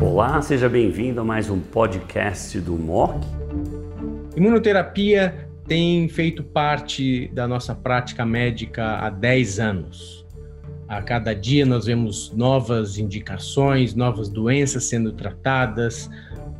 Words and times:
Olá, 0.00 0.40
seja 0.42 0.68
bem-vindo 0.68 1.20
a 1.20 1.24
mais 1.24 1.50
um 1.50 1.58
podcast 1.58 2.60
do 2.60 2.74
MOC. 2.74 3.26
Imunoterapia 4.36 5.48
tem 5.66 6.08
feito 6.08 6.42
parte 6.42 7.28
da 7.34 7.48
nossa 7.48 7.74
prática 7.74 8.24
médica 8.24 8.98
há 8.98 9.10
10 9.10 9.58
anos. 9.58 10.26
A 10.86 11.00
cada 11.00 11.34
dia 11.34 11.64
nós 11.64 11.86
vemos 11.86 12.30
novas 12.36 12.98
indicações, 12.98 13.94
novas 13.94 14.28
doenças 14.28 14.84
sendo 14.84 15.12
tratadas, 15.12 16.10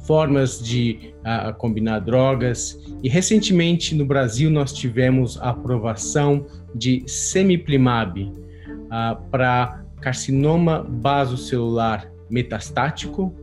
formas 0.06 0.62
de 0.62 1.14
uh, 1.18 1.52
combinar 1.54 2.00
drogas. 2.00 2.78
E 3.02 3.08
recentemente 3.08 3.94
no 3.94 4.06
Brasil 4.06 4.50
nós 4.50 4.72
tivemos 4.72 5.40
a 5.40 5.50
aprovação 5.50 6.46
de 6.74 7.04
semiplimab 7.06 8.22
uh, 8.22 9.22
para 9.30 9.82
carcinoma 10.02 10.82
basocelular 10.82 12.12
metastático, 12.28 13.34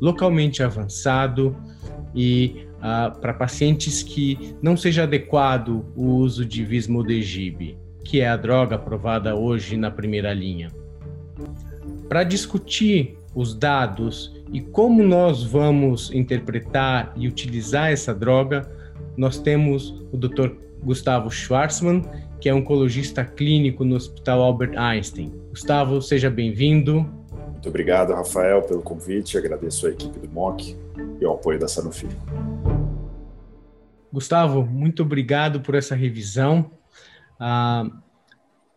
localmente 0.00 0.62
avançado 0.62 1.54
e 2.14 2.66
uh, 2.78 3.18
para 3.20 3.34
pacientes 3.34 4.02
que 4.02 4.56
não 4.62 4.76
seja 4.76 5.02
adequado 5.02 5.84
o 5.94 6.16
uso 6.16 6.44
de 6.44 6.64
Vismodegib, 6.64 7.76
que 8.02 8.20
é 8.20 8.28
a 8.28 8.36
droga 8.36 8.76
aprovada 8.76 9.36
hoje 9.36 9.76
na 9.76 9.90
primeira 9.90 10.32
linha. 10.32 10.72
Para 12.08 12.24
discutir 12.24 13.18
os 13.34 13.54
dados 13.54 14.34
e 14.50 14.60
como 14.60 15.02
nós 15.02 15.42
vamos 15.44 16.10
interpretar 16.12 17.12
e 17.16 17.28
utilizar 17.28 17.90
essa 17.90 18.14
droga, 18.14 18.70
nós 19.16 19.38
temos 19.38 19.90
o 20.12 20.16
Dr. 20.16 20.52
Gustavo 20.82 21.30
Schwarzman, 21.30 22.02
que 22.40 22.48
é 22.48 22.54
oncologista 22.54 23.24
clínico 23.24 23.84
no 23.84 23.96
Hospital 23.96 24.42
Albert 24.42 24.76
Einstein. 24.76 25.32
Gustavo, 25.50 26.00
seja 26.02 26.30
bem-vindo. 26.30 27.02
Muito 27.52 27.68
obrigado, 27.68 28.12
Rafael, 28.12 28.62
pelo 28.62 28.82
convite. 28.82 29.36
Agradeço 29.36 29.86
a 29.86 29.90
equipe 29.90 30.18
do 30.18 30.28
MOC 30.28 30.76
e 31.20 31.24
ao 31.24 31.34
apoio 31.34 31.58
da 31.58 31.66
Sanofi. 31.66 32.06
Gustavo, 34.12 34.64
muito 34.64 35.02
obrigado 35.02 35.60
por 35.60 35.74
essa 35.74 35.94
revisão. 35.94 36.70
Ah, 37.40 37.90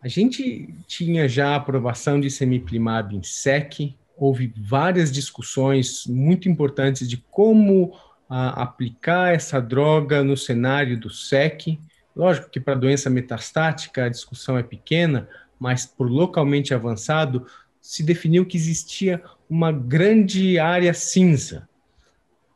a 0.02 0.08
gente 0.08 0.74
tinha 0.86 1.28
já 1.28 1.50
a 1.50 1.56
aprovação 1.56 2.18
de 2.18 2.30
semiplimab 2.30 3.14
em 3.14 3.22
SEC, 3.22 3.94
houve 4.16 4.52
várias 4.56 5.12
discussões 5.12 6.06
muito 6.06 6.48
importantes 6.48 7.08
de 7.08 7.16
como 7.16 7.92
ah, 8.28 8.62
aplicar 8.62 9.34
essa 9.34 9.60
droga 9.60 10.24
no 10.24 10.36
cenário 10.36 10.98
do 10.98 11.10
SEC. 11.10 11.78
Lógico 12.14 12.50
que 12.50 12.60
para 12.60 12.74
doença 12.74 13.08
metastática 13.08 14.04
a 14.04 14.08
discussão 14.08 14.58
é 14.58 14.62
pequena, 14.62 15.28
mas 15.58 15.86
por 15.86 16.10
localmente 16.10 16.74
avançado 16.74 17.46
se 17.80 18.02
definiu 18.02 18.44
que 18.46 18.56
existia 18.56 19.22
uma 19.48 19.72
grande 19.72 20.58
área 20.58 20.92
cinza. 20.92 21.68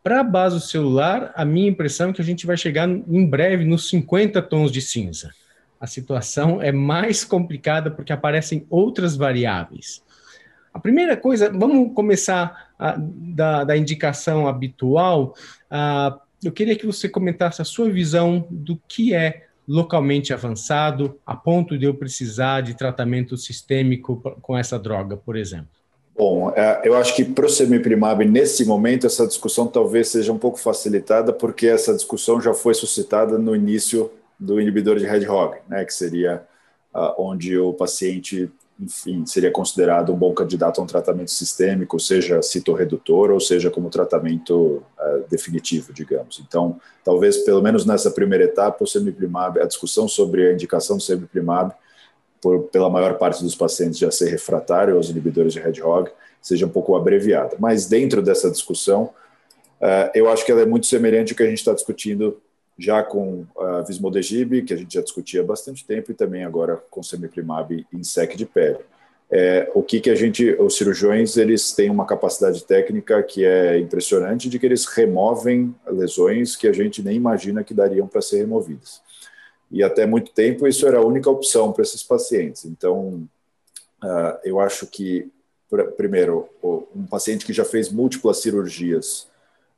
Para 0.03 0.21
a 0.21 0.25
base 0.25 0.61
celular, 0.61 1.33
a 1.35 1.45
minha 1.45 1.69
impressão 1.69 2.11
é 2.11 2.13
que 2.13 2.21
a 2.21 2.25
gente 2.25 2.47
vai 2.47 2.57
chegar 2.57 2.89
em 2.89 3.27
breve 3.27 3.65
nos 3.65 3.89
50 3.89 4.43
tons 4.43 4.71
de 4.71 4.83
cinza. 4.83 5.31
A 5.81 5.87
situação 5.87 6.63
é 6.63 6.71
mais 6.71 7.25
complicada 7.25 7.91
porque 7.91 8.13
aparecem 8.13 8.67
outras 8.69 9.17
variáveis. 9.17 10.03
A 10.73 10.79
primeira 10.79 11.17
coisa, 11.17 11.51
vamos 11.51 11.95
começar 11.95 12.73
a, 12.79 12.97
da, 12.99 13.65
da, 13.65 13.77
indicação 13.77 14.49
habitual. 14.49 15.35
A, 15.71 16.19
eu 16.45 16.53
queria 16.53 16.77
que 16.77 16.87
você 16.87 17.09
comentasse 17.09 17.61
a 17.61 17.65
sua 17.65 17.91
visão 17.91 18.47
do 18.51 18.81
que 18.89 19.15
é 19.15 19.45
localmente 19.67 20.33
avançado, 20.33 21.19
a 21.25 21.35
ponto 21.35 21.79
de 21.79 21.87
eu 21.87 21.95
precisar 21.95 22.61
de 22.61 22.77
tratamento 22.77 23.37
sistêmico 23.37 24.17
com 24.43 24.57
essa 24.57 24.79
droga, 24.79 25.17
por 25.17 25.37
exemplo? 25.37 25.69
Bom, 26.17 26.51
é, 26.51 26.83
eu 26.85 26.95
acho 26.97 27.17
que 27.17 27.25
para 27.25 27.47
o 27.47 27.49
semiprimab, 27.49 28.25
nesse 28.25 28.65
momento, 28.65 29.07
essa 29.07 29.27
discussão 29.27 29.67
talvez 29.67 30.09
seja 30.09 30.33
um 30.33 30.39
pouco 30.39 30.59
facilitada, 30.59 31.33
porque 31.33 31.67
essa 31.67 31.93
discussão 31.93 32.41
já 32.41 32.55
foi 32.55 32.75
suscitada 32.75 33.37
no 33.37 33.57
início 33.57 34.11
do 34.39 34.61
inibidor 34.61 34.97
de 34.99 35.07
Hedgehog, 35.07 35.57
né, 35.69 35.85
que 35.85 35.93
seria 35.93 36.43
uh, 36.95 37.15
onde 37.19 37.59
o 37.59 37.73
paciente 37.73 38.51
enfim, 38.79 39.25
seria 39.25 39.51
considerado 39.51 40.13
um 40.13 40.17
bom 40.17 40.35
candidato 40.35 40.81
a 40.81 40.85
um 40.85 40.87
tratamento 40.87 41.31
sistêmico, 41.31 42.01
seja 42.01 42.43
citorredutor 42.43 43.31
ou 43.31 43.39
seja 43.39 43.71
como 43.71 43.89
tratamento 43.89 44.83
uh, 44.99 45.25
definitivo, 45.31 45.93
digamos. 45.93 46.43
Então, 46.47 46.81
talvez 47.05 47.39
pelo 47.39 47.63
menos 47.63 47.87
nessa 47.87 48.11
primeira 48.11 48.45
etapa, 48.45 48.83
o 48.83 48.87
semiprimab, 48.87 49.61
a 49.61 49.67
discussão 49.67 50.09
sobre 50.09 50.49
a 50.49 50.53
indicação 50.53 50.97
do 50.97 51.03
semiprimab, 51.03 51.73
por, 52.43 52.65
pela 52.65 52.91
maior 52.91 53.17
parte 53.17 53.43
dos 53.43 53.55
pacientes 53.55 53.99
já 53.99 54.11
ser 54.11 54.29
refratário 54.29 54.97
aos 54.97 55.09
inibidores 55.09 55.53
de 55.53 55.61
hedgehog, 55.61 56.11
seja 56.43 56.67
um 56.67 56.71
pouco 56.71 56.97
abreviada. 56.97 57.57
Mas 57.59 57.87
dentro 57.87 58.21
dessa 58.21 58.51
discussão, 58.51 59.11
uh, 59.81 60.11
eu 60.15 60.29
acho 60.29 60.45
que 60.45 60.51
ela 60.51 60.63
é 60.63 60.67
muito 60.67 60.87
semelhante 60.87 61.33
ao 61.33 61.37
que 61.37 61.43
a 61.45 61.49
gente 61.49 61.59
está 61.59 61.73
discutindo 61.73 62.43
já 62.79 63.03
com 63.03 63.47
a 63.59 63.83
Vismodegib, 63.83 64.63
que 64.63 64.75
a 64.75 64.77
gente 64.77 64.95
já 64.95 65.01
discutia 65.01 65.41
há 65.41 65.45
bastante 65.45 65.87
tempo, 65.87 66.11
e 66.11 66.15
também 66.15 66.45
agora 66.45 66.83
com 66.91 67.03
semiplimab 67.03 67.87
em 67.93 68.03
SEC 68.03 68.37
de 68.37 68.47
pele. 68.47 68.79
É, 69.31 69.71
o 69.75 69.83
que, 69.83 70.01
que 70.01 70.11
a 70.11 70.15
gente, 70.15 70.51
os 70.61 70.77
cirurgiões, 70.77 71.37
eles 71.37 71.73
têm 71.73 71.91
uma 71.91 72.07
capacidade 72.07 72.63
técnica 72.65 73.23
que 73.23 73.45
é 73.45 73.79
impressionante, 73.79 74.49
de 74.49 74.59
que 74.59 74.67
eles 74.67 74.85
removem 74.87 75.75
lesões 75.87 76.57
que 76.57 76.69
a 76.69 76.73
gente 76.73 77.03
nem 77.03 77.17
imagina 77.17 77.65
que 77.65 77.75
dariam 77.75 78.07
para 78.07 78.21
ser 78.21 78.39
removidas. 78.39 79.03
E 79.71 79.83
até 79.83 80.07
muito 80.07 80.31
tempo 80.31 80.69
isso 80.69 80.87
era 80.87 80.99
a 80.99 81.05
única 81.05 81.31
opção 81.31 81.73
para 81.73 81.83
esses 81.83 82.03
pacientes. 82.03 82.65
Então, 82.65 83.29
uh, 84.03 84.39
eu 84.45 84.61
acho 84.61 84.87
que, 84.87 85.29
primeiro, 85.97 86.49
um 86.95 87.07
paciente 87.07 87.47
que 87.47 87.53
já 87.53 87.65
fez 87.65 87.91
múltiplas 87.91 88.41
cirurgias, 88.41 89.27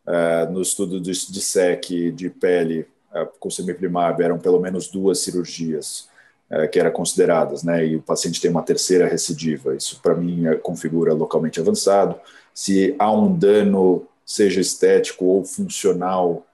Uh, 0.07 0.53
no 0.53 0.63
estudo 0.63 1.01
de, 1.01 1.11
de 1.11 1.41
SEC 1.41 2.13
de 2.13 2.31
pele 2.31 2.87
uh, 3.13 3.27
com 3.41 3.51
semiplimab 3.51 4.23
eram 4.23 4.39
pelo 4.39 4.61
menos 4.61 4.87
duas 4.87 5.19
cirurgias 5.19 6.09
uh, 6.49 6.69
que 6.71 6.79
eram 6.79 6.93
consideradas, 6.93 7.65
né? 7.65 7.85
E 7.85 7.97
o 7.97 8.03
paciente 8.03 8.41
tem 8.41 8.49
uma 8.49 8.63
terceira 8.63 9.09
recidiva. 9.09 9.75
Isso 9.75 10.01
para 10.01 10.15
mim 10.15 10.45
configura 10.63 11.13
localmente 11.13 11.59
avançado. 11.59 12.15
Se 12.55 12.95
há 13.01 13.11
um 13.11 13.37
dano, 13.37 14.07
seja 14.25 14.61
estético 14.61 15.25
ou 15.25 15.45
funcional, 15.45 16.47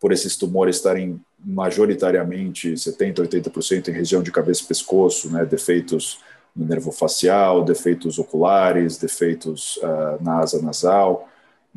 por 0.00 0.10
esses 0.10 0.36
tumores 0.36 0.74
estarem 0.76 1.20
majoritariamente 1.38 2.76
70, 2.76 3.22
80% 3.22 3.88
em 3.88 3.92
região 3.92 4.24
de 4.24 4.32
cabeça 4.32 4.64
e 4.64 4.66
pescoço, 4.66 5.30
né? 5.30 5.44
Defeitos 5.44 6.18
no 6.54 6.66
nervo 6.66 6.90
facial, 6.90 7.62
defeitos 7.64 8.18
oculares, 8.18 8.98
defeitos 8.98 9.78
na 10.20 10.40
asa 10.40 10.60
nasal 10.60 11.27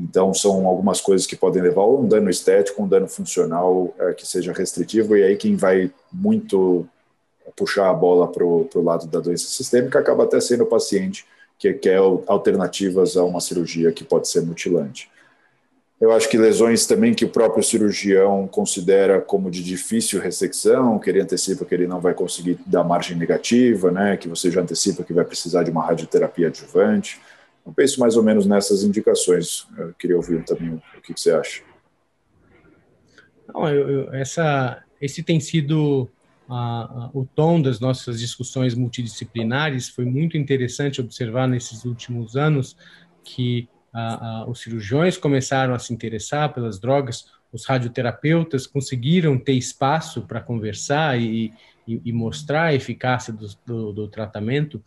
então, 0.02 0.34
são 0.34 0.66
algumas 0.66 1.00
coisas 1.00 1.28
que 1.28 1.36
podem 1.36 1.62
levar 1.62 1.82
a 1.82 1.88
um 1.88 2.08
dano 2.08 2.30
estético, 2.30 2.82
um 2.82 2.88
dano 2.88 3.08
funcional 3.08 3.94
é, 4.00 4.14
que 4.14 4.28
seja 4.28 4.52
restritivo, 4.52 5.16
e 5.16 5.24
aí 5.24 5.36
quem 5.36 5.56
vai 5.56 5.92
muito 6.12 6.88
puxar 7.56 7.90
a 7.90 7.94
bola 7.94 8.28
para 8.28 8.44
o 8.44 8.70
lado 8.76 9.06
da 9.08 9.20
doença 9.20 9.48
sistêmica 9.48 10.00
acaba 10.00 10.24
até 10.24 10.40
sendo 10.40 10.64
o 10.64 10.68
paciente 10.68 11.26
que 11.60 11.72
quer 11.74 11.98
alternativas 12.26 13.16
a 13.16 13.24
uma 13.24 13.40
cirurgia 13.40 13.92
que 13.92 14.04
pode 14.04 14.28
ser 14.28 14.42
mutilante. 14.42 15.10
Eu 16.00 16.12
acho 16.12 16.28
que 16.28 16.38
lesões 16.38 16.88
também 16.88 17.14
que 17.14 17.26
o 17.26 17.30
próprio 17.30 17.64
cirurgião 17.64 18.48
considera 18.48 19.22
como 19.22 19.52
de 19.52 19.64
difícil 19.64 20.20
ressecção, 20.20 20.98
que 20.98 21.12
ele 21.12 21.22
antecipa 21.22 21.64
que 21.64 21.76
ele 21.76 21.86
não 21.86 22.00
vai 22.00 22.16
conseguir 22.16 22.58
dar 22.66 22.84
margem 22.84 23.16
negativa, 23.16 23.92
né, 23.92 24.18
que 24.18 24.28
você 24.28 24.50
já 24.50 24.62
antecipa 24.62 25.04
que 25.04 25.14
vai 25.14 25.24
precisar 25.24 25.62
de 25.62 25.70
uma 25.70 25.86
radioterapia 25.86 26.48
adjuvante 26.48 27.22
eu 27.66 27.74
penso 27.74 28.00
mais 28.00 28.16
ou 28.18 28.24
menos 28.24 28.46
nessas 28.46 28.84
indicações. 28.84 29.68
Eu 29.78 29.94
queria 29.94 30.16
ouvir 30.16 30.44
também 30.44 30.74
o 30.74 31.02
que, 31.02 31.14
você 31.16 31.32
acha. 31.32 31.64
Não, 33.48 33.68
eu, 33.68 33.90
eu, 33.90 34.14
essa, 34.14 34.84
esse 35.00 35.24
tem 35.24 35.40
sido 35.40 36.10
o 37.14 37.26
tom 37.34 37.62
das 37.62 37.80
nossas 37.80 38.20
discussões 38.20 38.76
multidisciplinares. 38.76 39.88
Foi 39.88 40.04
muito 40.04 40.38
interessante 40.38 41.00
observar 41.00 41.48
nesses 41.48 41.86
últimos 41.86 42.36
anos 42.36 42.76
que 43.24 43.70
os 44.48 44.60
cirurgiões 44.62 45.18
começaram 45.18 45.74
a 45.74 45.80
se 45.80 45.94
interessar 45.94 46.54
pelas 46.54 46.80
drogas, 46.80 47.26
os 47.52 47.66
radioterapeutas 47.66 48.66
conseguiram 48.66 49.38
ter 49.38 49.54
espaço 49.54 50.22
para 50.22 50.40
conversar 50.40 51.20
e, 51.20 51.54
e, 51.86 52.02
e, 52.06 52.14
mostrar 52.14 52.68
a 52.68 52.74
eficácia 52.74 53.34
do, 53.34 53.48
do, 53.66 53.92
do 53.92 54.08
tratamento. 54.08 54.82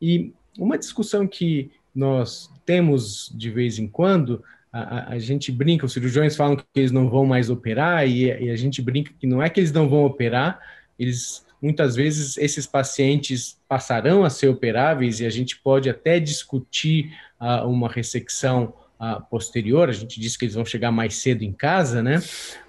E 0.00 0.34
uma 0.58 0.76
discussão 0.76 1.26
que 1.26 1.70
nós 1.94 2.50
temos 2.64 3.32
de 3.34 3.50
vez 3.50 3.78
em 3.78 3.86
quando, 3.86 4.42
a, 4.72 5.14
a, 5.14 5.18
gente 5.18 5.50
brinca, 5.50 5.84
os 5.84 5.92
cirurgiões 5.92 6.36
falam 6.36 6.56
que 6.56 6.64
eles 6.76 6.92
não 6.92 7.08
vão 7.08 7.26
mais 7.26 7.50
operar, 7.50 8.08
e, 8.08 8.26
e, 8.26 8.50
a 8.50 8.56
gente 8.56 8.80
brinca 8.80 9.12
que 9.18 9.26
não 9.26 9.42
é 9.42 9.50
que 9.50 9.58
eles 9.58 9.72
não 9.72 9.88
vão 9.88 10.04
operar, 10.04 10.60
eles 10.98 11.44
muitas 11.60 11.94
vezes 11.94 12.38
esses 12.38 12.66
pacientes 12.66 13.58
passarão 13.68 14.24
a 14.24 14.30
ser 14.30 14.48
operáveis 14.48 15.20
e 15.20 15.26
a 15.26 15.30
gente 15.30 15.58
pode 15.58 15.90
até 15.90 16.18
discutir 16.18 17.12
uh, 17.40 17.68
uma 17.68 17.88
ressecção 17.88 18.72
uh, 18.98 19.22
posterior, 19.28 19.88
a 19.88 19.92
gente 19.92 20.18
diz 20.18 20.36
que 20.36 20.44
eles 20.44 20.54
vão 20.54 20.64
chegar 20.64 20.90
mais 20.90 21.16
cedo 21.16 21.42
em 21.42 21.52
casa, 21.52 22.02
né? 22.02 22.22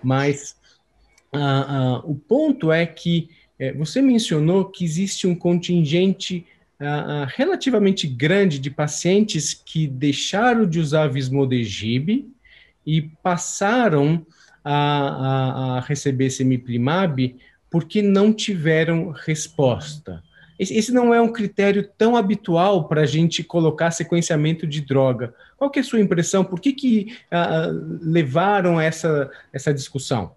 Mas 0.03 0.55
uh, 1.33 2.01
o 2.03 2.15
ponto 2.15 2.71
é 2.71 2.85
que 2.85 3.29
eh, 3.57 3.73
você 3.73 4.01
mencionou 4.01 4.65
que 4.65 4.83
existe 4.83 5.27
um 5.27 5.35
contingente 5.35 6.45
relativamente 7.35 8.07
grande 8.07 8.59
de 8.59 8.69
pacientes 8.69 9.53
que 9.53 9.87
deixaram 9.87 10.65
de 10.65 10.79
usar 10.79 11.07
Vismodegib 11.07 12.27
e 12.85 13.01
passaram 13.23 14.25
a, 14.63 14.73
a, 14.73 15.77
a 15.77 15.79
receber 15.81 16.29
semiplimab 16.29 17.35
porque 17.69 18.01
não 18.01 18.33
tiveram 18.33 19.11
resposta. 19.11 20.23
Esse 20.59 20.91
não 20.91 21.11
é 21.11 21.19
um 21.19 21.31
critério 21.31 21.89
tão 21.97 22.15
habitual 22.15 22.87
para 22.87 23.01
a 23.01 23.05
gente 23.05 23.43
colocar 23.43 23.89
sequenciamento 23.89 24.67
de 24.67 24.81
droga. 24.81 25.33
Qual 25.57 25.71
que 25.71 25.79
é 25.79 25.81
a 25.81 25.85
sua 25.85 25.99
impressão? 25.99 26.43
Por 26.43 26.59
que, 26.59 26.73
que 26.73 27.17
uh, 27.31 27.99
levaram 28.03 28.79
essa, 28.79 29.31
essa 29.51 29.73
discussão? 29.73 30.35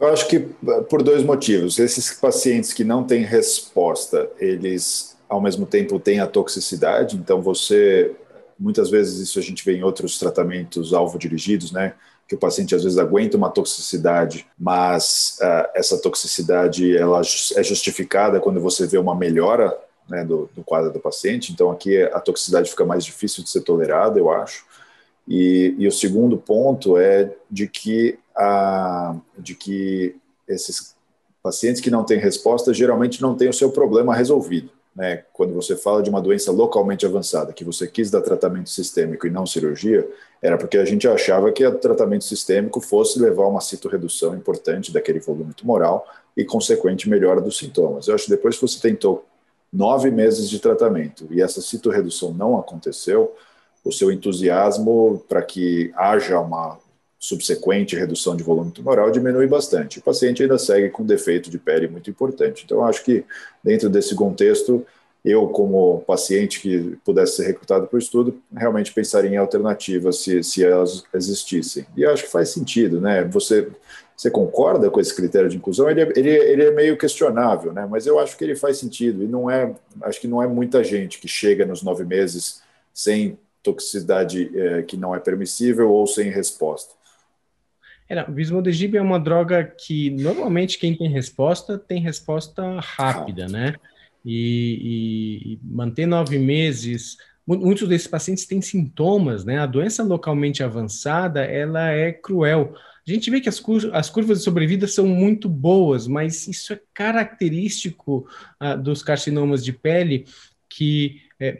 Eu 0.00 0.08
acho 0.08 0.26
que 0.28 0.40
por 0.88 1.02
dois 1.02 1.22
motivos. 1.22 1.78
Esses 1.78 2.12
pacientes 2.12 2.72
que 2.72 2.84
não 2.84 3.04
têm 3.04 3.24
resposta, 3.24 4.26
eles, 4.38 5.15
ao 5.28 5.40
mesmo 5.40 5.66
tempo, 5.66 5.98
têm 5.98 6.20
a 6.20 6.26
toxicidade. 6.26 7.16
Então, 7.16 7.40
você, 7.40 8.14
muitas 8.58 8.90
vezes, 8.90 9.18
isso 9.18 9.38
a 9.38 9.42
gente 9.42 9.64
vê 9.64 9.76
em 9.76 9.82
outros 9.82 10.18
tratamentos 10.18 10.92
alvo-dirigidos, 10.94 11.72
né? 11.72 11.94
que 12.28 12.34
o 12.34 12.38
paciente 12.38 12.74
às 12.74 12.82
vezes 12.82 12.98
aguenta 12.98 13.36
uma 13.36 13.50
toxicidade, 13.50 14.46
mas 14.58 15.38
uh, 15.40 15.70
essa 15.74 15.96
toxicidade 16.00 16.96
ela 16.96 17.20
é 17.20 17.62
justificada 17.62 18.40
quando 18.40 18.60
você 18.60 18.86
vê 18.86 18.98
uma 18.98 19.14
melhora 19.14 19.76
né, 20.08 20.24
do, 20.24 20.50
do, 20.54 20.64
quadro 20.64 20.92
do 20.92 20.98
paciente. 20.98 21.52
Então 21.52 21.70
aqui 21.70 22.02
a 22.02 22.18
toxicidade 22.18 22.68
fica 22.68 22.84
mais 22.84 23.04
difícil 23.04 23.44
de 23.44 23.50
ser 23.50 23.60
tolerada, 23.60 24.18
eu 24.18 24.28
acho. 24.28 24.64
E, 25.28 25.74
e 25.78 25.86
o 25.86 25.92
segundo 25.92 26.36
ponto 26.36 26.98
é 26.98 27.32
de 27.48 27.68
que 27.68 28.18
a, 28.34 29.14
de 29.38 29.54
que 29.54 30.16
esses 30.48 30.96
pacientes 31.40 31.80
que 31.80 31.90
não 31.90 32.04
têm 32.04 32.18
resposta 32.18 32.74
geralmente 32.74 33.22
não 33.22 33.36
têm 33.36 33.48
o 33.48 33.54
seu 33.54 33.70
problema 33.70 34.14
resolvido 34.14 34.70
né, 34.96 35.24
quando 35.32 35.52
você 35.52 35.76
fala 35.76 36.02
de 36.02 36.08
uma 36.08 36.22
doença 36.22 36.50
localmente 36.50 37.04
avançada, 37.04 37.52
que 37.52 37.62
você 37.62 37.86
quis 37.86 38.10
dar 38.10 38.22
tratamento 38.22 38.70
sistêmico 38.70 39.26
e 39.26 39.30
não 39.30 39.44
cirurgia, 39.44 40.08
era 40.40 40.56
porque 40.56 40.78
a 40.78 40.84
gente 40.86 41.06
achava 41.06 41.52
que 41.52 41.64
o 41.66 41.78
tratamento 41.78 42.24
sistêmico 42.24 42.80
fosse 42.80 43.20
levar 43.20 43.44
a 43.44 43.48
uma 43.48 43.60
citorredução 43.60 44.34
importante 44.34 44.90
daquele 44.90 45.20
volume 45.20 45.52
tumoral 45.52 46.06
e 46.34 46.44
consequente 46.44 47.10
melhora 47.10 47.42
dos 47.42 47.58
sintomas. 47.58 48.08
Eu 48.08 48.14
acho 48.14 48.24
que 48.24 48.30
depois 48.30 48.56
que 48.56 48.62
você 48.62 48.80
tentou 48.80 49.26
nove 49.70 50.10
meses 50.10 50.48
de 50.48 50.58
tratamento 50.58 51.26
e 51.30 51.42
essa 51.42 51.60
citorredução 51.60 52.32
não 52.32 52.58
aconteceu, 52.58 53.34
o 53.84 53.92
seu 53.92 54.10
entusiasmo 54.10 55.22
para 55.28 55.42
que 55.42 55.92
haja 55.94 56.40
uma 56.40 56.78
subsequente 57.26 57.96
redução 57.96 58.36
de 58.36 58.44
volume 58.44 58.70
tumoral 58.70 59.10
diminui 59.10 59.46
bastante. 59.48 59.98
O 59.98 60.02
paciente 60.02 60.42
ainda 60.42 60.58
segue 60.58 60.90
com 60.90 61.04
defeito 61.04 61.50
de 61.50 61.58
pele 61.58 61.88
muito 61.88 62.08
importante. 62.08 62.62
Então, 62.64 62.84
acho 62.84 63.04
que 63.04 63.24
dentro 63.64 63.88
desse 63.88 64.14
contexto, 64.14 64.86
eu, 65.24 65.48
como 65.48 66.04
paciente 66.06 66.60
que 66.60 66.96
pudesse 67.04 67.36
ser 67.36 67.46
recrutado 67.46 67.88
para 67.88 67.96
o 67.96 67.98
estudo, 67.98 68.40
realmente 68.56 68.92
pensaria 68.92 69.30
em 69.30 69.36
alternativas 69.36 70.18
se, 70.18 70.40
se 70.44 70.64
elas 70.64 71.02
existissem. 71.12 71.84
E 71.96 72.04
acho 72.04 72.24
que 72.24 72.30
faz 72.30 72.50
sentido, 72.50 73.00
né? 73.00 73.24
Você, 73.24 73.68
você 74.16 74.30
concorda 74.30 74.88
com 74.88 75.00
esse 75.00 75.14
critério 75.14 75.48
de 75.48 75.56
inclusão? 75.56 75.90
Ele, 75.90 76.02
é, 76.02 76.12
ele, 76.14 76.30
ele 76.30 76.62
é 76.62 76.70
meio 76.70 76.96
questionável, 76.96 77.72
né? 77.72 77.88
Mas 77.90 78.06
eu 78.06 78.20
acho 78.20 78.36
que 78.38 78.44
ele 78.44 78.54
faz 78.54 78.78
sentido. 78.78 79.24
E 79.24 79.26
não 79.26 79.50
é, 79.50 79.74
acho 80.02 80.20
que 80.20 80.28
não 80.28 80.40
é 80.40 80.46
muita 80.46 80.84
gente 80.84 81.18
que 81.18 81.26
chega 81.26 81.66
nos 81.66 81.82
nove 81.82 82.04
meses 82.04 82.62
sem 82.94 83.36
toxicidade 83.64 84.56
é, 84.56 84.82
que 84.82 84.96
não 84.96 85.12
é 85.12 85.18
permissível 85.18 85.90
ou 85.90 86.06
sem 86.06 86.30
resposta. 86.30 86.95
É, 88.08 88.22
o 88.22 88.32
Vismodegib 88.32 88.96
é 88.96 89.02
uma 89.02 89.18
droga 89.18 89.64
que 89.64 90.10
normalmente 90.10 90.78
quem 90.78 90.96
tem 90.96 91.08
resposta 91.10 91.78
tem 91.78 92.00
resposta 92.00 92.78
rápida, 92.80 93.46
né? 93.48 93.74
E, 94.24 95.50
e, 95.50 95.52
e 95.52 95.60
manter 95.62 96.06
nove 96.06 96.38
meses, 96.38 97.16
muitos 97.46 97.88
desses 97.88 98.08
pacientes 98.08 98.46
têm 98.46 98.60
sintomas, 98.60 99.44
né? 99.44 99.58
A 99.58 99.66
doença 99.66 100.02
localmente 100.02 100.62
avançada, 100.62 101.44
ela 101.44 101.90
é 101.90 102.12
cruel. 102.12 102.74
A 103.06 103.12
gente 103.12 103.30
vê 103.30 103.40
que 103.40 103.48
as, 103.48 103.60
cur 103.60 103.88
as 103.92 104.10
curvas 104.10 104.38
de 104.38 104.44
sobrevida 104.44 104.88
são 104.88 105.06
muito 105.06 105.48
boas, 105.48 106.08
mas 106.08 106.48
isso 106.48 106.72
é 106.72 106.80
característico 106.92 108.26
uh, 108.60 108.80
dos 108.80 109.02
carcinomas 109.02 109.64
de 109.64 109.72
pele 109.72 110.26
que 110.68 111.22
é, 111.38 111.58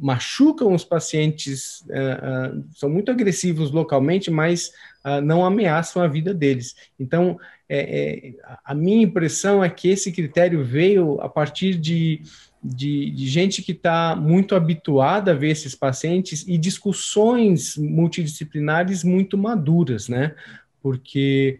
machucam 0.00 0.72
os 0.72 0.84
pacientes, 0.84 1.80
uh, 1.82 2.58
uh, 2.58 2.64
são 2.74 2.88
muito 2.88 3.10
agressivos 3.10 3.70
localmente, 3.72 4.30
mas 4.30 4.70
não 5.22 5.44
ameaçam 5.44 6.02
a 6.02 6.08
vida 6.08 6.32
deles. 6.32 6.74
Então, 6.98 7.38
é, 7.68 7.78
é, 7.78 8.34
a 8.64 8.74
minha 8.74 9.02
impressão 9.02 9.62
é 9.62 9.68
que 9.68 9.88
esse 9.88 10.12
critério 10.12 10.64
veio 10.64 11.20
a 11.20 11.28
partir 11.28 11.76
de, 11.76 12.22
de, 12.62 13.10
de 13.10 13.26
gente 13.26 13.62
que 13.62 13.72
está 13.72 14.16
muito 14.16 14.54
habituada 14.54 15.32
a 15.32 15.34
ver 15.34 15.50
esses 15.50 15.74
pacientes 15.74 16.46
e 16.46 16.56
discussões 16.56 17.76
multidisciplinares 17.76 19.04
muito 19.04 19.36
maduras, 19.36 20.08
né? 20.08 20.34
Porque 20.82 21.58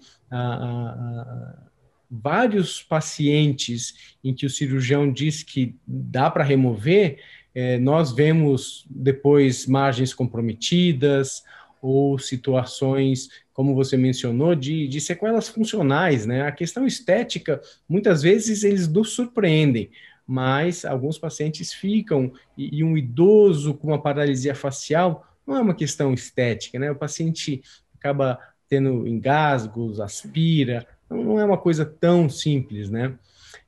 vários 2.10 2.82
pacientes 2.82 4.16
em 4.22 4.34
que 4.34 4.46
o 4.46 4.50
cirurgião 4.50 5.10
diz 5.12 5.42
que 5.42 5.74
dá 5.86 6.30
para 6.30 6.44
remover, 6.44 7.18
é, 7.54 7.78
nós 7.78 8.12
vemos 8.12 8.84
depois 8.90 9.66
margens 9.66 10.12
comprometidas 10.12 11.42
ou 11.84 12.18
situações, 12.18 13.28
como 13.52 13.74
você 13.74 13.94
mencionou, 13.94 14.54
de, 14.54 14.88
de 14.88 15.02
sequelas 15.02 15.50
funcionais, 15.50 16.24
né? 16.24 16.40
A 16.40 16.50
questão 16.50 16.86
estética, 16.86 17.60
muitas 17.86 18.22
vezes 18.22 18.64
eles 18.64 18.88
nos 18.88 19.10
surpreendem, 19.10 19.90
mas 20.26 20.86
alguns 20.86 21.18
pacientes 21.18 21.74
ficam, 21.74 22.32
e, 22.56 22.78
e 22.78 22.82
um 22.82 22.96
idoso 22.96 23.74
com 23.74 23.88
uma 23.88 24.00
paralisia 24.00 24.54
facial 24.54 25.28
não 25.46 25.56
é 25.56 25.60
uma 25.60 25.74
questão 25.74 26.14
estética, 26.14 26.78
né? 26.78 26.90
O 26.90 26.96
paciente 26.96 27.62
acaba 27.94 28.38
tendo 28.66 29.06
engasgos, 29.06 30.00
aspira, 30.00 30.86
não 31.10 31.38
é 31.38 31.44
uma 31.44 31.58
coisa 31.58 31.84
tão 31.84 32.30
simples, 32.30 32.88
né? 32.88 33.12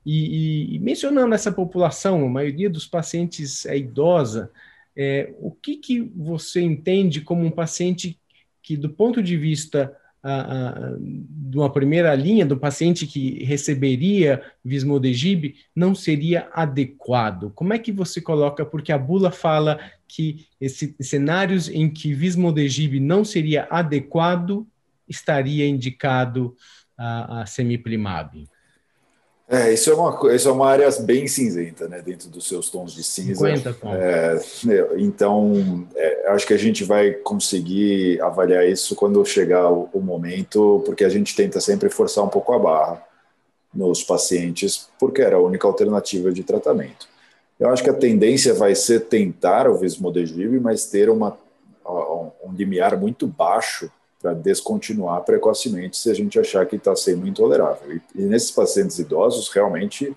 E, 0.06 0.70
e, 0.72 0.76
e 0.76 0.78
mencionando 0.78 1.34
essa 1.34 1.52
população, 1.52 2.24
a 2.24 2.30
maioria 2.30 2.70
dos 2.70 2.86
pacientes 2.86 3.66
é 3.66 3.76
idosa, 3.76 4.50
é, 4.96 5.34
o 5.38 5.50
que, 5.50 5.76
que 5.76 6.00
você 6.00 6.60
entende 6.62 7.20
como 7.20 7.44
um 7.44 7.50
paciente 7.50 8.18
que, 8.62 8.76
do 8.76 8.88
ponto 8.88 9.22
de 9.22 9.36
vista 9.36 9.94
a, 10.22 10.68
a, 10.68 10.96
de 10.98 11.56
uma 11.56 11.70
primeira 11.70 12.14
linha, 12.14 12.44
do 12.44 12.56
paciente 12.56 13.06
que 13.06 13.44
receberia 13.44 14.42
Vismodegib, 14.64 15.54
não 15.74 15.94
seria 15.94 16.48
adequado? 16.52 17.52
Como 17.54 17.72
é 17.72 17.78
que 17.78 17.92
você 17.92 18.20
coloca? 18.20 18.64
Porque 18.64 18.90
a 18.90 18.98
bula 18.98 19.30
fala 19.30 19.78
que 20.08 20.46
esses 20.60 20.94
cenários 21.00 21.68
em 21.68 21.88
que 21.88 22.14
Vismodegib 22.14 22.98
não 22.98 23.24
seria 23.24 23.68
adequado, 23.70 24.66
estaria 25.06 25.68
indicado 25.68 26.56
a, 26.96 27.42
a 27.42 27.46
semiplimab. 27.46 28.48
É, 29.48 29.72
isso 29.72 29.90
é 29.90 29.94
uma, 29.94 30.34
isso 30.34 30.48
é 30.48 30.52
uma 30.52 30.66
área 30.66 30.90
bem 31.02 31.28
cinzenta, 31.28 31.86
né, 31.86 32.02
dentro 32.02 32.28
dos 32.28 32.48
seus 32.48 32.68
tons 32.68 32.92
de 32.92 33.04
cinza. 33.04 33.56
50 33.56 33.76
É, 33.96 34.40
então, 34.96 35.86
é, 35.94 36.30
acho 36.30 36.44
que 36.44 36.52
a 36.52 36.58
gente 36.58 36.82
vai 36.82 37.12
conseguir 37.12 38.20
avaliar 38.20 38.66
isso 38.66 38.96
quando 38.96 39.24
chegar 39.24 39.70
o, 39.70 39.88
o, 39.92 40.00
momento, 40.00 40.82
porque 40.84 41.04
a 41.04 41.08
gente 41.08 41.36
tenta 41.36 41.60
sempre 41.60 41.88
forçar 41.88 42.24
um 42.24 42.28
pouco 42.28 42.52
a 42.52 42.58
barra 42.58 43.06
nos 43.72 44.02
pacientes, 44.02 44.88
porque 44.98 45.22
era 45.22 45.36
a 45.36 45.40
única 45.40 45.66
alternativa 45.68 46.32
de 46.32 46.42
tratamento. 46.42 47.06
Eu 47.58 47.70
acho 47.70 47.84
que 47.84 47.90
a 47.90 47.94
tendência 47.94 48.52
vai 48.52 48.74
ser 48.74 49.00
tentar 49.00 49.68
o 49.68 49.78
Vismodegib, 49.78 50.58
mas 50.58 50.86
ter 50.86 51.08
uma, 51.08 51.38
um 51.88 52.52
limiar 52.52 52.98
muito 52.98 53.28
baixo 53.28 53.90
para 54.20 54.34
descontinuar 54.34 55.22
precocemente 55.22 55.96
se 55.96 56.10
a 56.10 56.14
gente 56.14 56.38
achar 56.38 56.66
que 56.66 56.76
está 56.76 56.94
sendo 56.96 57.26
intolerável. 57.26 57.96
E, 57.96 58.02
e, 58.14 58.22
nesses 58.22 58.50
pacientes 58.50 58.98
idosos, 58.98 59.48
realmente, 59.48 60.08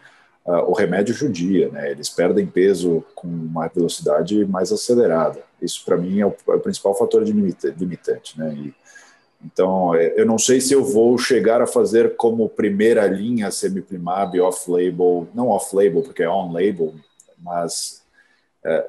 uh, 0.45 0.69
o 0.69 0.73
remédio 0.73 1.13
judia, 1.13 1.69
né? 1.69 1.91
Eles 1.91 2.09
perdem 2.09 2.45
peso 2.45 3.03
com 3.15 3.27
uma 3.27 3.67
velocidade 3.67 4.45
mais 4.45 4.71
acelerada. 4.71 5.43
Isso, 5.61 5.83
para 5.85 5.97
mim, 5.97 6.19
é 6.19 6.25
o, 6.25 6.33
é 6.47 6.55
o, 6.55 6.59
principal 6.59 6.95
fator 6.95 7.23
de 7.23 7.31
limitante, 7.31 8.39
né? 8.39 8.53
E, 8.53 8.73
então, 9.45 9.95
é, 9.95 10.13
eu 10.19 10.25
não 10.25 10.37
sei 10.37 10.59
se 10.59 10.73
eu 10.73 10.83
vou 10.83 11.17
chegar 11.17 11.61
a 11.61 11.67
fazer 11.67 12.15
como 12.15 12.49
primeira 12.49 13.07
linha 13.07 13.51
semiplimab 13.51 14.39
off-label, 14.41 15.27
não 15.33 15.47
off-label, 15.49 16.01
porque 16.01 16.23
é 16.23 16.29
on-label, 16.29 16.93
mas 17.37 18.03
é, 18.63 18.85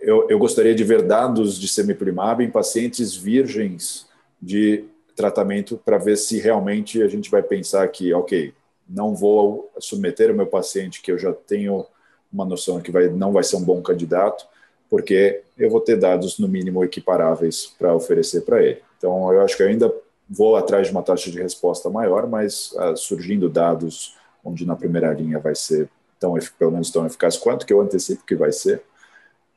eu, 0.00 0.28
eu, 0.28 0.38
gostaria 0.38 0.74
de 0.74 0.84
ver 0.84 1.02
dados 1.02 1.58
de 1.58 1.66
semiplimab 1.66 2.44
em 2.44 2.50
pacientes 2.50 3.16
virgens 3.16 4.06
de 4.44 4.84
tratamento 5.16 5.80
para 5.82 5.96
ver 5.96 6.16
se 6.16 6.38
realmente 6.38 7.02
a 7.02 7.08
gente 7.08 7.30
vai 7.30 7.42
pensar 7.42 7.86
que, 7.88 8.12
ok, 8.12 8.52
não 8.88 9.14
vou 9.14 9.70
submeter 9.78 10.30
o 10.30 10.34
meu 10.34 10.46
paciente 10.46 11.00
que 11.00 11.10
eu 11.10 11.18
já 11.18 11.32
tenho 11.32 11.86
uma 12.32 12.44
noção 12.44 12.80
que 12.80 12.90
vai, 12.90 13.08
não 13.08 13.32
vai 13.32 13.42
ser 13.42 13.56
um 13.56 13.62
bom 13.62 13.80
candidato, 13.80 14.46
porque 14.90 15.42
eu 15.56 15.70
vou 15.70 15.80
ter 15.80 15.96
dados 15.96 16.38
no 16.38 16.48
mínimo 16.48 16.84
equiparáveis 16.84 17.74
para 17.78 17.94
oferecer 17.94 18.42
para 18.42 18.62
ele. 18.62 18.82
Então, 18.98 19.32
eu 19.32 19.40
acho 19.40 19.56
que 19.56 19.62
eu 19.62 19.68
ainda 19.68 19.92
vou 20.28 20.56
atrás 20.56 20.88
de 20.88 20.92
uma 20.92 21.02
taxa 21.02 21.30
de 21.30 21.40
resposta 21.40 21.88
maior, 21.88 22.26
mas 22.26 22.72
uh, 22.72 22.96
surgindo 22.96 23.48
dados 23.48 24.16
onde 24.44 24.66
na 24.66 24.76
primeira 24.76 25.12
linha 25.12 25.38
vai 25.38 25.54
ser 25.54 25.88
tão 26.18 26.34
pelo 26.58 26.72
menos 26.72 26.90
tão 26.90 27.06
eficaz 27.06 27.36
quanto 27.36 27.64
que 27.64 27.72
eu 27.72 27.80
antecipo 27.80 28.26
que 28.26 28.34
vai 28.34 28.52
ser, 28.52 28.82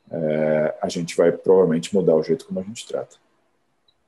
é, 0.10 0.75
a 0.82 0.88
gente 0.88 1.15
vai 1.15 1.32
provavelmente 1.32 1.94
mudar 1.94 2.15
o 2.15 2.24
jeito 2.24 2.46
como 2.46 2.60
a 2.60 2.63
gente 2.63 2.88
trata. 2.88 3.17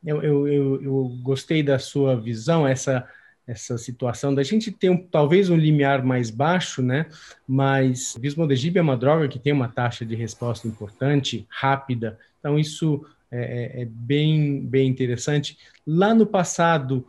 Eu, 0.06 0.22
eu, 0.22 0.48
eu, 0.48 0.82
eu 0.82 1.18
gostei 1.22 1.62
da 1.62 1.77
sua 1.77 2.15
visão, 2.20 2.68
essa 2.68 3.08
essa 3.50 3.79
situação 3.79 4.36
da 4.36 4.44
gente 4.44 4.72
ter 4.72 4.91
um, 4.91 4.98
talvez 4.98 5.50
um 5.50 5.58
limiar 5.58 6.06
mais 6.06 6.29
baixo, 6.29 6.84
né? 6.84 7.08
Mas 7.48 8.15
vismodegib 8.20 8.77
é 8.77 8.82
uma 8.82 8.96
droga 8.96 9.27
que 9.27 9.39
tem 9.39 9.51
uma 9.51 9.68
taxa 9.68 10.06
de 10.06 10.15
resposta 10.15 10.68
importante, 10.68 11.48
rápida. 11.50 12.20
Então 12.39 12.60
isso 12.60 13.03
é, 13.32 13.79
é, 13.79 13.82
é 13.82 13.86
bem 13.86 14.62
bem 14.62 14.88
interessante. 14.88 15.58
Lá 15.86 16.13
no 16.13 16.27
passado, 16.27 17.03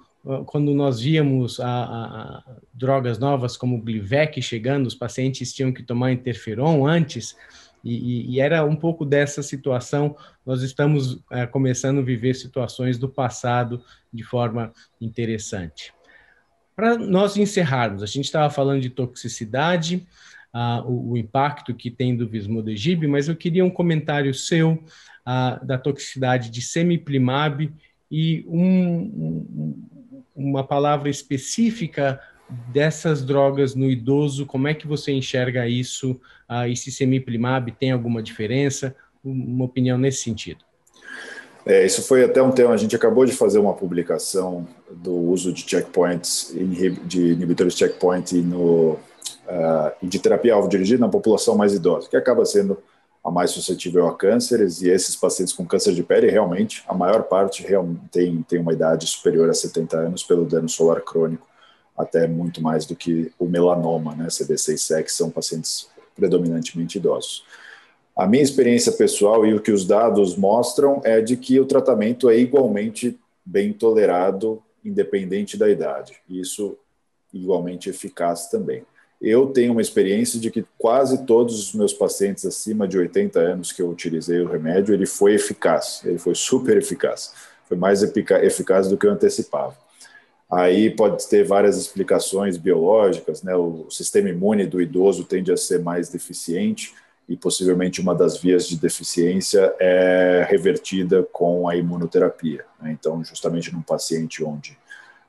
quando 0.46 0.72
nós 0.74 1.00
víamos 1.00 1.60
a, 1.60 1.66
a, 1.66 2.38
a 2.38 2.44
drogas 2.72 3.18
novas 3.18 3.54
como 3.56 3.76
o 3.76 3.82
Glivec 3.82 4.40
chegando, 4.40 4.86
os 4.86 4.94
pacientes 4.94 5.52
tinham 5.52 5.72
que 5.72 5.82
tomar 5.82 6.10
interferon 6.10 6.86
antes. 6.86 7.36
E, 7.82 8.34
e, 8.34 8.40
era 8.40 8.64
um 8.64 8.76
pouco 8.76 9.04
dessa 9.04 9.42
situação. 9.42 10.16
Nós 10.44 10.62
estamos 10.62 11.18
é, 11.30 11.46
começando 11.46 11.98
a 11.98 12.02
viver 12.02 12.34
situações 12.34 12.98
do 12.98 13.08
passado 13.08 13.82
de 14.12 14.22
forma 14.22 14.72
interessante. 15.00 15.92
Para 16.76 16.96
nós 16.96 17.36
encerrarmos, 17.36 18.02
a 18.02 18.06
gente 18.06 18.24
estava 18.24 18.50
falando 18.50 18.80
de 18.80 18.90
toxicidade, 18.90 20.06
uh, 20.54 20.86
o, 20.86 21.12
o, 21.12 21.16
impacto 21.16 21.74
que 21.74 21.90
tem 21.90 22.16
do 22.16 22.28
Vismodegib, 22.28 23.06
mas 23.06 23.28
eu 23.28 23.36
queria 23.36 23.64
um 23.64 23.70
comentário 23.70 24.32
seu 24.34 24.72
uh, 24.72 25.64
da 25.64 25.78
toxicidade 25.78 26.50
de 26.50 26.62
semiplimab 26.62 27.72
e 28.10 28.44
um, 28.48 28.64
um, 28.64 29.88
uma 30.34 30.64
palavra 30.64 31.08
específica 31.08 32.20
dessas 32.72 33.24
drogas 33.24 33.74
no 33.74 33.90
idoso, 33.90 34.46
como 34.46 34.68
é 34.68 34.74
que 34.74 34.86
você 34.86 35.12
enxerga 35.12 35.68
isso? 35.68 36.20
Ah, 36.48 36.68
e 36.68 36.76
se 36.76 36.90
semiplimab 36.90 37.70
tem 37.72 37.92
alguma 37.92 38.22
diferença? 38.22 38.94
Uma 39.24 39.64
opinião 39.64 39.96
nesse 39.96 40.22
sentido. 40.22 40.64
É, 41.64 41.84
isso 41.84 42.02
foi 42.02 42.24
até 42.24 42.42
um 42.42 42.50
tema. 42.50 42.72
A 42.72 42.76
gente 42.76 42.96
acabou 42.96 43.24
de 43.24 43.32
fazer 43.32 43.58
uma 43.58 43.74
publicação 43.74 44.66
do 44.90 45.14
uso 45.14 45.52
de 45.52 45.68
checkpoints, 45.68 46.54
de 47.04 47.32
inibidores 47.32 47.74
checkpoint 47.74 48.34
no, 48.38 48.92
uh, 48.92 48.98
de 50.02 50.18
terapia-alvo 50.18 50.68
dirigida 50.68 51.00
na 51.00 51.08
população 51.08 51.56
mais 51.56 51.74
idosa, 51.74 52.08
que 52.08 52.16
acaba 52.16 52.44
sendo 52.46 52.78
a 53.22 53.30
mais 53.30 53.50
suscetível 53.50 54.06
a 54.08 54.16
cânceres. 54.16 54.80
E 54.80 54.88
esses 54.88 55.14
pacientes 55.14 55.52
com 55.52 55.66
câncer 55.66 55.92
de 55.92 56.02
pele, 56.02 56.30
realmente, 56.30 56.82
a 56.88 56.94
maior 56.94 57.24
parte 57.24 57.66
tem, 58.10 58.42
tem 58.42 58.58
uma 58.58 58.72
idade 58.72 59.06
superior 59.06 59.50
a 59.50 59.54
70 59.54 59.96
anos 59.96 60.22
pelo 60.22 60.46
dano 60.46 60.68
solar 60.68 61.02
crônico 61.02 61.49
até 62.00 62.26
muito 62.26 62.62
mais 62.62 62.86
do 62.86 62.96
que 62.96 63.32
o 63.38 63.46
melanoma, 63.46 64.14
né, 64.14 64.26
CDC6, 64.26 65.04
que 65.04 65.12
são 65.12 65.30
pacientes 65.30 65.88
predominantemente 66.14 66.98
idosos. 66.98 67.44
A 68.16 68.26
minha 68.26 68.42
experiência 68.42 68.92
pessoal 68.92 69.46
e 69.46 69.54
o 69.54 69.60
que 69.60 69.72
os 69.72 69.86
dados 69.86 70.36
mostram 70.36 71.00
é 71.04 71.20
de 71.20 71.36
que 71.36 71.58
o 71.58 71.64
tratamento 71.64 72.28
é 72.28 72.36
igualmente 72.36 73.18
bem 73.44 73.72
tolerado, 73.72 74.62
independente 74.84 75.56
da 75.56 75.70
idade. 75.70 76.16
Isso 76.28 76.76
igualmente 77.32 77.88
eficaz 77.88 78.48
também. 78.48 78.82
Eu 79.20 79.48
tenho 79.48 79.72
uma 79.72 79.82
experiência 79.82 80.40
de 80.40 80.50
que 80.50 80.64
quase 80.78 81.26
todos 81.26 81.58
os 81.58 81.74
meus 81.74 81.92
pacientes 81.92 82.44
acima 82.46 82.88
de 82.88 82.98
80 82.98 83.38
anos 83.38 83.72
que 83.72 83.82
eu 83.82 83.88
utilizei 83.88 84.40
o 84.40 84.48
remédio, 84.48 84.94
ele 84.94 85.06
foi 85.06 85.34
eficaz, 85.34 86.00
ele 86.04 86.18
foi 86.18 86.34
super 86.34 86.76
eficaz, 86.78 87.32
foi 87.68 87.76
mais 87.76 88.02
eficaz 88.02 88.88
do 88.88 88.96
que 88.96 89.06
eu 89.06 89.12
antecipava. 89.12 89.76
Aí 90.50 90.90
pode 90.90 91.28
ter 91.28 91.44
várias 91.44 91.76
explicações 91.76 92.56
biológicas, 92.56 93.42
né? 93.42 93.54
O 93.54 93.86
sistema 93.88 94.28
imune 94.28 94.66
do 94.66 94.80
idoso 94.80 95.24
tende 95.24 95.52
a 95.52 95.56
ser 95.56 95.80
mais 95.80 96.08
deficiente 96.08 96.92
e 97.28 97.36
possivelmente 97.36 98.00
uma 98.00 98.12
das 98.12 98.38
vias 98.38 98.66
de 98.66 98.76
deficiência 98.76 99.72
é 99.78 100.44
revertida 100.50 101.22
com 101.32 101.68
a 101.68 101.76
imunoterapia. 101.76 102.64
Né? 102.82 102.90
Então, 102.90 103.22
justamente 103.22 103.72
num 103.72 103.82
paciente 103.82 104.42
onde 104.42 104.76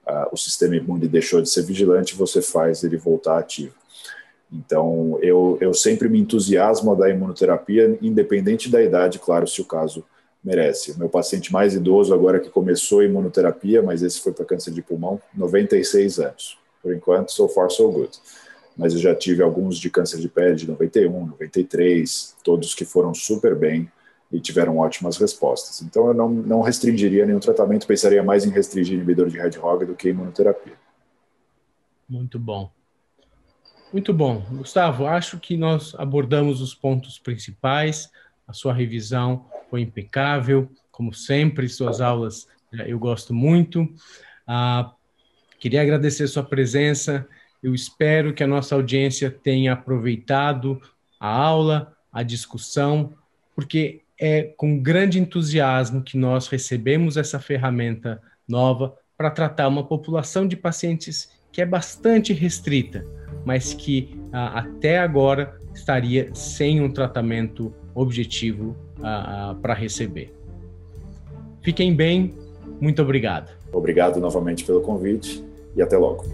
uh, 0.08 0.28
o 0.32 0.38
sistema 0.38 0.76
imune 0.76 1.08
deixou 1.08 1.40
de 1.44 1.50
ser 1.50 1.62
vigilante, 1.62 2.16
você 2.16 2.42
faz 2.42 2.84
ele 2.84 2.98
voltar 2.98 3.38
ativo. 3.38 3.76
Então, 4.52 5.20
eu, 5.22 5.60
eu 5.62 5.76
sempre 5.76 6.10
me 6.10 6.20
entusiasmo 6.20 6.96
da 6.96 7.08
imunoterapia, 7.08 7.96
independente 8.02 8.68
da 8.68 8.82
idade, 8.82 9.20
claro, 9.20 9.48
se 9.48 9.62
o 9.62 9.66
caso 9.66 10.04
merece. 10.44 10.92
O 10.92 10.98
meu 10.98 11.10
paciente 11.10 11.54
mais 11.54 11.76
idoso, 11.76 12.14
agora 12.14 12.40
que 12.40 12.50
começou 12.50 13.00
a 13.00 13.06
imunoterapia, 13.06 13.82
mas 13.82 14.02
esse 14.02 14.20
foi 14.20 14.34
para 14.34 14.46
câncer 14.46 14.72
de 14.72 14.82
pulmão, 14.82 15.22
96 15.36 16.20
anos. 16.20 16.58
Por 16.82 16.94
enquanto, 16.94 17.32
so 17.32 17.48
far, 17.48 17.70
so 17.70 17.90
good. 17.92 18.12
Mas 18.76 18.94
eu 18.94 19.00
já 19.00 19.14
tive 19.14 19.44
alguns 19.44 19.78
de 19.78 19.90
câncer 19.90 20.20
de 20.20 20.28
pele 20.28 20.56
de 20.56 20.68
91, 20.68 21.28
93, 21.28 22.36
todos 22.44 22.74
que 22.74 22.86
foram 22.86 23.14
super 23.14 23.56
bem 23.56 23.92
e 24.32 24.40
tiveram 24.40 24.78
ótimas 24.78 25.18
respostas. 25.18 25.82
Então, 25.82 26.08
eu 26.08 26.14
não, 26.14 26.30
não 26.30 26.62
restringiria 26.62 27.26
nenhum 27.26 27.40
tratamento, 27.40 27.86
pensaria 27.86 28.24
mais 28.24 28.46
em 28.46 28.50
restringir 28.50 28.96
inibidor 28.96 29.28
de 29.28 29.38
Hedgehog 29.38 29.86
do 29.86 29.94
que 29.94 30.10
imunoterapia. 30.10 30.74
Muito 32.10 32.40
bom. 32.40 32.72
Muito 33.92 34.14
bom. 34.14 34.42
Gustavo, 34.52 35.06
acho 35.06 35.38
que 35.38 35.58
nós 35.58 35.94
abordamos 35.96 36.62
os 36.62 36.74
pontos 36.74 37.20
principais, 37.20 38.10
a 38.48 38.54
sua 38.54 38.74
revisão 38.74 39.46
foi 39.72 39.82
impecável, 39.82 40.70
como 40.92 41.14
sempre, 41.14 41.68
suas 41.68 42.02
aulas 42.02 42.48
eu 42.86 43.00
gosto 43.00 43.34
muito. 43.34 43.88
Ah, 44.46 44.92
queria 45.60 45.82
agradecer 45.82 46.28
sua 46.28 46.44
presença. 46.44 47.28
Eu 47.62 47.74
espero 47.74 48.34
que 48.34 48.44
a 48.44 48.48
nossa 48.48 48.76
audiência 48.76 49.32
tenha 49.32 49.74
aproveitado 49.74 50.82
a 51.20 51.28
aula, 51.28 51.96
a 52.12 52.24
discussão, 52.24 53.14
porque 53.56 54.02
é 54.20 54.44
com 54.58 54.80
grande 54.80 55.20
entusiasmo 55.20 56.02
que 56.02 56.18
nós 56.18 56.48
recebemos 56.48 57.18
essa 57.18 57.40
ferramenta 57.40 58.22
nova 58.48 58.96
para 59.18 59.32
tratar 59.32 59.68
uma 59.68 59.86
população 59.86 60.48
de 60.48 60.56
pacientes 60.56 61.32
que 61.52 61.62
é 61.62 61.66
bastante 61.66 62.34
restrita, 62.34 63.06
mas 63.46 63.74
que 63.74 64.18
ah, 64.32 64.60
até 64.60 65.00
agora 65.00 65.58
estaria 65.74 66.34
sem 66.34 66.82
um 66.82 66.92
tratamento 66.92 67.74
objetivo 67.94 68.91
para 69.62 69.74
receber. 69.74 70.34
Fiquem 71.62 71.96
bem, 71.96 72.34
muito 72.80 73.02
obrigado. 73.02 73.52
Obrigado 73.72 74.20
novamente 74.20 74.64
pelo 74.64 74.82
convite 74.82 75.44
e 75.76 75.82
até 75.82 75.98
logo. 75.98 76.26